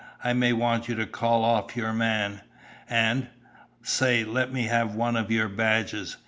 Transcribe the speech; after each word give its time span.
"I 0.23 0.33
may 0.33 0.51
want 0.51 0.87
you 0.87 0.95
to 0.95 1.05
call 1.05 1.45
off 1.45 1.77
your 1.77 1.93
man. 1.93 2.41
And, 2.89 3.27
say, 3.83 4.23
let 4.23 4.51
me 4.51 4.63
have 4.63 4.95
one 4.95 5.15
of 5.15 5.29
your 5.29 5.47
badges. 5.47 6.17